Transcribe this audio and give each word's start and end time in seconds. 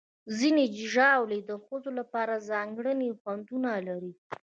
ځینې 0.37 0.63
ژاولې 0.91 1.39
د 1.49 1.51
ښځو 1.65 1.89
لپاره 1.99 2.45
ځانګړي 2.49 3.09
خوندونه 3.21 3.71
لري. 3.87 4.13